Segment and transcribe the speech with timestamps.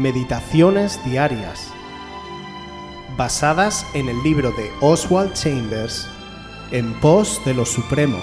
[0.00, 1.70] Meditaciones Diarias,
[3.18, 6.08] basadas en el libro de Oswald Chambers,
[6.70, 8.18] En pos de lo Supremo.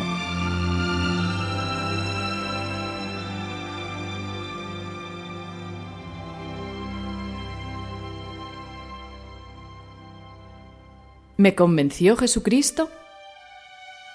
[11.38, 12.90] ¿Me convenció Jesucristo?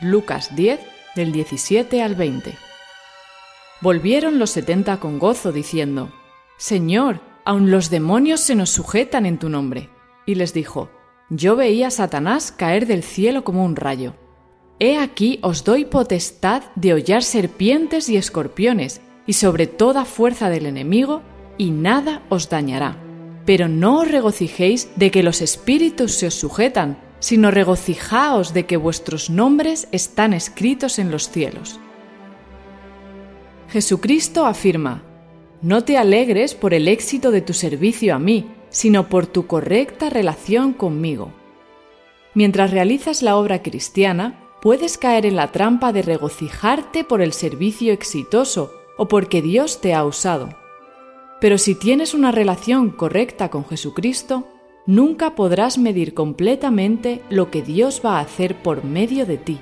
[0.00, 0.80] Lucas 10,
[1.14, 2.56] del 17 al 20.
[3.80, 6.12] Volvieron los setenta con gozo, diciendo,
[6.56, 9.90] Señor, aun los demonios se nos sujetan en tu nombre.
[10.26, 10.90] Y les dijo,
[11.30, 14.14] Yo veía a Satanás caer del cielo como un rayo.
[14.78, 20.66] He aquí os doy potestad de hollar serpientes y escorpiones, y sobre toda fuerza del
[20.66, 21.22] enemigo,
[21.58, 22.96] y nada os dañará.
[23.44, 28.76] Pero no os regocijéis de que los espíritus se os sujetan, sino regocijaos de que
[28.76, 31.78] vuestros nombres están escritos en los cielos.
[33.68, 35.04] Jesucristo afirma,
[35.62, 40.10] no te alegres por el éxito de tu servicio a mí, sino por tu correcta
[40.10, 41.30] relación conmigo.
[42.34, 47.92] Mientras realizas la obra cristiana, puedes caer en la trampa de regocijarte por el servicio
[47.92, 50.48] exitoso o porque Dios te ha usado.
[51.40, 54.48] Pero si tienes una relación correcta con Jesucristo,
[54.86, 59.58] nunca podrás medir completamente lo que Dios va a hacer por medio de ti.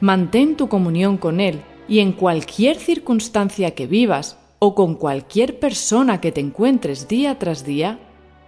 [0.00, 6.20] Mantén tu comunión con Él y en cualquier circunstancia que vivas o con cualquier persona
[6.20, 7.98] que te encuentres día tras día,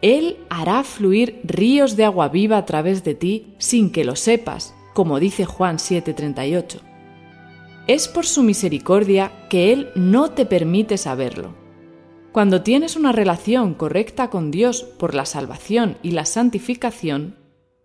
[0.02, 4.74] Él hará fluir ríos de agua viva a través de ti sin que lo sepas,
[4.94, 6.80] como dice Juan 7:38.
[7.86, 11.68] Es por su misericordia que Él no te permite saberlo
[12.38, 17.36] cuando tienes una relación correcta con Dios por la salvación y la santificación,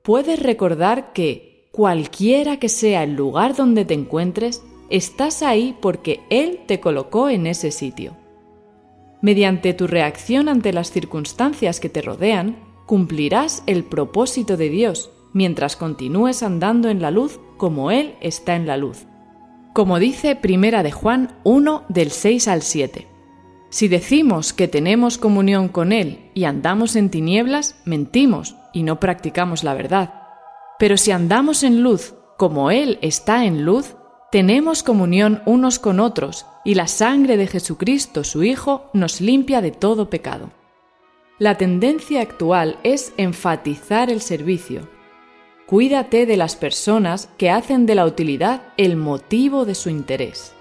[0.03, 4.61] puedes recordar que, cualquiera que sea el lugar donde te encuentres,
[4.93, 8.15] estás ahí porque Él te colocó en ese sitio.
[9.23, 15.75] Mediante tu reacción ante las circunstancias que te rodean, cumplirás el propósito de Dios mientras
[15.75, 19.07] continúes andando en la luz como Él está en la luz.
[19.73, 23.07] Como dice Primera de Juan 1 del 6 al 7.
[23.69, 29.63] Si decimos que tenemos comunión con Él y andamos en tinieblas, mentimos y no practicamos
[29.63, 30.13] la verdad.
[30.77, 33.95] Pero si andamos en luz, como Él está en luz,
[34.33, 39.69] tenemos comunión unos con otros y la sangre de Jesucristo, su Hijo, nos limpia de
[39.69, 40.49] todo pecado.
[41.37, 44.89] La tendencia actual es enfatizar el servicio.
[45.67, 50.55] Cuídate de las personas que hacen de la utilidad el motivo de su interés.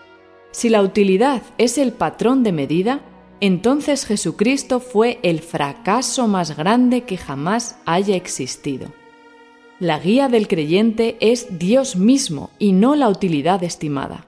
[0.50, 3.00] Si la utilidad es el patrón de medida,
[3.40, 8.92] entonces Jesucristo fue el fracaso más grande que jamás haya existido.
[9.82, 14.26] La guía del creyente es Dios mismo y no la utilidad estimada.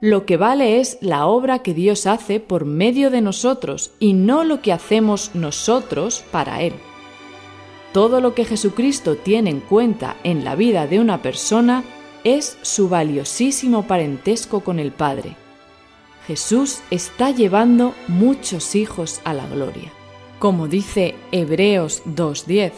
[0.00, 4.44] Lo que vale es la obra que Dios hace por medio de nosotros y no
[4.44, 6.72] lo que hacemos nosotros para Él.
[7.92, 11.84] Todo lo que Jesucristo tiene en cuenta en la vida de una persona
[12.24, 15.36] es su valiosísimo parentesco con el Padre.
[16.26, 19.92] Jesús está llevando muchos hijos a la gloria.
[20.38, 22.72] Como dice Hebreos 2.10,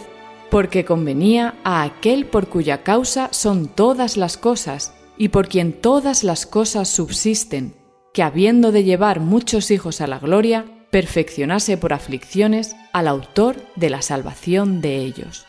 [0.55, 6.23] porque convenía a aquel por cuya causa son todas las cosas y por quien todas
[6.23, 7.75] las cosas subsisten,
[8.13, 13.91] que habiendo de llevar muchos hijos a la gloria, perfeccionase por aflicciones al autor de
[13.91, 15.45] la salvación de ellos.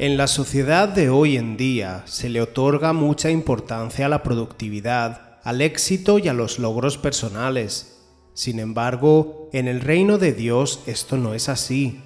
[0.00, 5.38] En la sociedad de hoy en día se le otorga mucha importancia a la productividad,
[5.44, 7.95] al éxito y a los logros personales.
[8.36, 12.02] Sin embargo, en el reino de Dios esto no es así.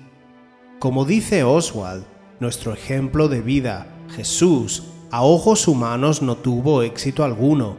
[0.79, 2.05] Como dice Oswald,
[2.39, 7.79] nuestro ejemplo de vida, Jesús, a ojos humanos no tuvo éxito alguno,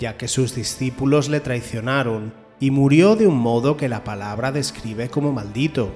[0.00, 5.08] ya que sus discípulos le traicionaron y murió de un modo que la palabra describe
[5.08, 5.92] como maldito.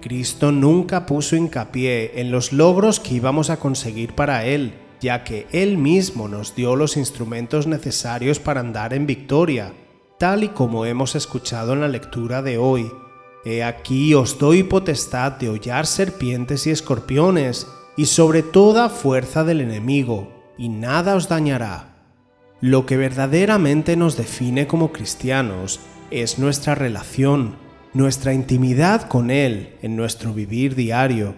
[0.00, 4.72] Cristo nunca puso hincapié en los logros que íbamos a conseguir para Él,
[5.02, 9.74] ya que Él mismo nos dio los instrumentos necesarios para andar en victoria,
[10.18, 12.90] tal y como hemos escuchado en la lectura de hoy.
[13.44, 19.60] He aquí os doy potestad de hollar serpientes y escorpiones, y sobre toda fuerza del
[19.60, 21.96] enemigo, y nada os dañará.
[22.60, 25.80] Lo que verdaderamente nos define como cristianos
[26.10, 27.56] es nuestra relación,
[27.94, 31.34] nuestra intimidad con Él en nuestro vivir diario.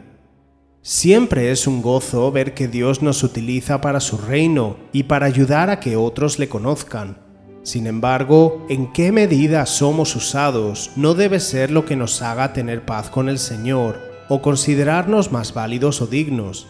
[0.83, 5.69] Siempre es un gozo ver que Dios nos utiliza para su reino y para ayudar
[5.69, 7.30] a que otros le conozcan.
[7.63, 12.87] Sin embargo, en qué medida somos usados no debe ser lo que nos haga tener
[12.87, 16.69] paz con el Señor o considerarnos más válidos o dignos.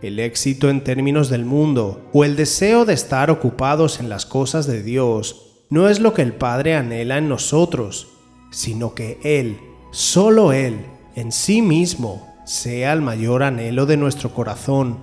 [0.00, 4.66] El éxito en términos del mundo o el deseo de estar ocupados en las cosas
[4.66, 8.08] de Dios no es lo que el Padre anhela en nosotros,
[8.50, 9.58] sino que Él,
[9.90, 10.86] solo Él,
[11.16, 14.98] en sí mismo, sea el mayor anhelo de nuestro corazón,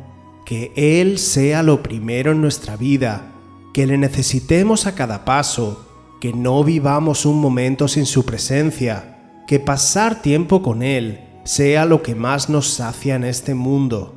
[0.46, 3.34] que Él sea lo primero en nuestra vida,
[3.78, 5.86] que le necesitemos a cada paso,
[6.20, 12.02] que no vivamos un momento sin su presencia, que pasar tiempo con Él sea lo
[12.02, 14.16] que más nos sacia en este mundo.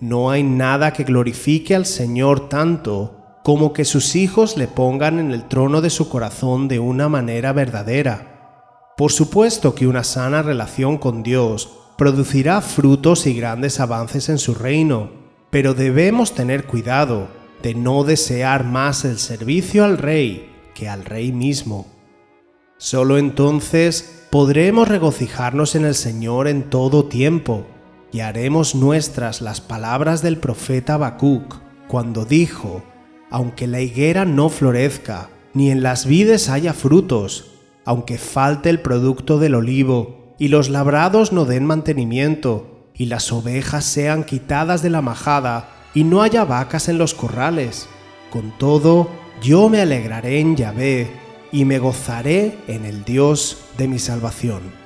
[0.00, 5.30] No hay nada que glorifique al Señor tanto como que sus hijos le pongan en
[5.30, 8.94] el trono de su corazón de una manera verdadera.
[8.96, 14.54] Por supuesto que una sana relación con Dios producirá frutos y grandes avances en su
[14.54, 15.10] reino,
[15.50, 21.32] pero debemos tener cuidado de no desear más el servicio al Rey que al Rey
[21.32, 21.86] mismo.
[22.78, 27.66] Solo entonces podremos regocijarnos en el Señor en todo tiempo
[28.12, 31.56] y haremos nuestras las palabras del profeta Habacuc
[31.88, 32.82] cuando dijo:
[33.30, 37.52] Aunque la higuera no florezca, ni en las vides haya frutos,
[37.84, 43.84] aunque falte el producto del olivo, y los labrados no den mantenimiento, y las ovejas
[43.84, 47.88] sean quitadas de la majada, y no haya vacas en los corrales.
[48.30, 49.08] Con todo,
[49.40, 51.10] yo me alegraré en Yahvé
[51.50, 54.85] y me gozaré en el Dios de mi salvación.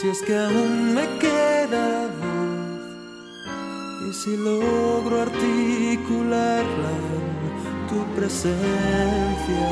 [0.03, 2.83] si es que aún me queda voz.
[4.09, 9.69] Y si logro articularla en tu presencia.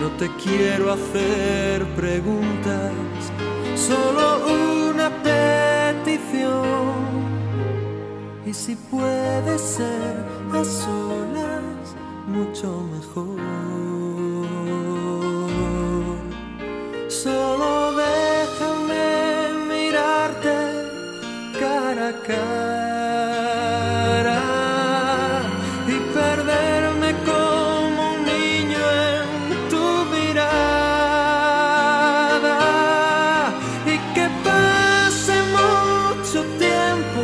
[0.00, 2.92] No te quiero hacer preguntas,
[3.74, 4.24] solo
[4.90, 6.46] una petición.
[8.46, 11.94] Y si puede ser a solas,
[12.26, 13.55] mucho mejor.
[22.26, 22.42] Cara
[25.86, 29.24] y perderme como un niño en
[29.70, 30.56] tu mirada.
[33.86, 37.22] Y que pase mucho tiempo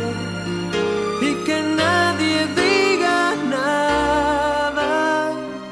[1.21, 3.19] y que nadie diga
[3.57, 4.91] nada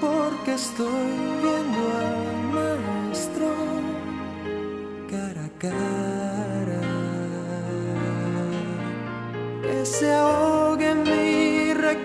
[0.02, 1.10] porque estoy
[1.44, 2.20] viendo al
[2.56, 3.50] maestro
[5.10, 5.91] cara a cara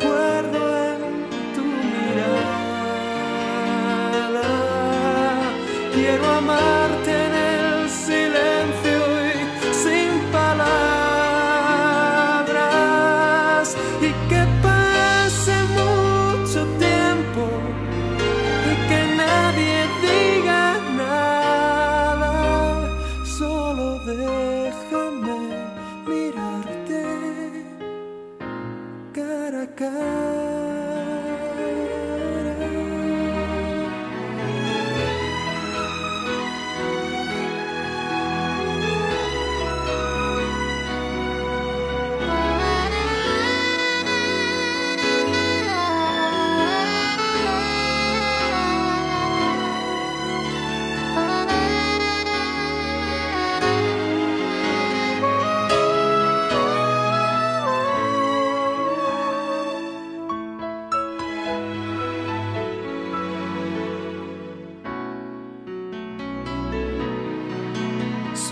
[0.05, 0.26] world.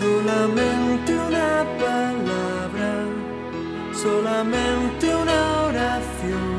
[0.05, 2.89] Solamente una palabra,
[3.91, 6.57] solamente una oración.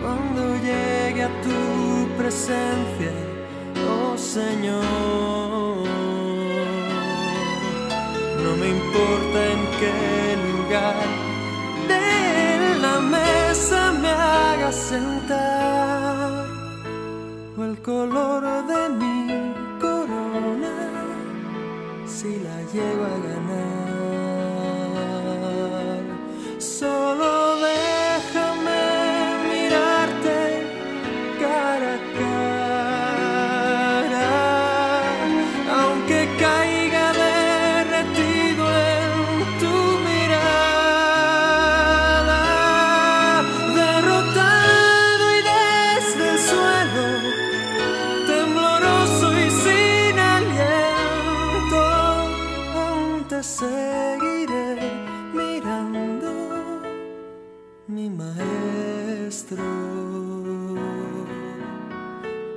[0.00, 3.12] Cuando llegue a tu presencia,
[3.86, 4.80] oh Señor,
[8.44, 10.49] no me importa en qué lugar.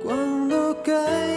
[0.04, 1.33] 忘了该